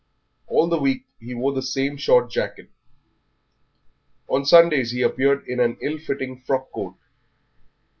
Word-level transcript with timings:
All 0.47 0.67
the 0.67 0.79
week 0.79 1.05
he 1.19 1.35
wore 1.35 1.51
the 1.53 1.61
same 1.61 1.95
short 1.95 2.31
jacket; 2.31 2.71
on 4.27 4.45
Sundays 4.45 4.89
he 4.89 5.03
appeared 5.03 5.45
in 5.47 5.59
an 5.59 5.77
ill 5.79 5.99
fitting 5.99 6.39
frock 6.39 6.71
coat. 6.71 6.95